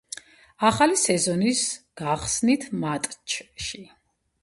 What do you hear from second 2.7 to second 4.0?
მატჩში.